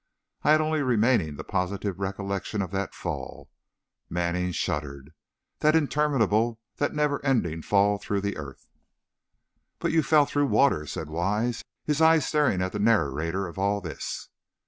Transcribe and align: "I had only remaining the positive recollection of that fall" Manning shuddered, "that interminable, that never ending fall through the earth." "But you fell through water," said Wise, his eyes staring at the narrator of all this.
"I 0.41 0.49
had 0.53 0.61
only 0.61 0.81
remaining 0.81 1.35
the 1.35 1.43
positive 1.43 1.99
recollection 1.99 2.63
of 2.63 2.71
that 2.71 2.95
fall" 2.95 3.51
Manning 4.09 4.51
shuddered, 4.51 5.13
"that 5.59 5.75
interminable, 5.75 6.59
that 6.77 6.95
never 6.95 7.23
ending 7.23 7.61
fall 7.61 7.99
through 7.99 8.21
the 8.21 8.35
earth." 8.35 8.67
"But 9.77 9.91
you 9.91 10.01
fell 10.01 10.25
through 10.25 10.47
water," 10.47 10.87
said 10.87 11.07
Wise, 11.11 11.63
his 11.85 12.01
eyes 12.01 12.25
staring 12.27 12.63
at 12.63 12.71
the 12.71 12.79
narrator 12.79 13.45
of 13.45 13.59
all 13.59 13.79
this. 13.79 14.29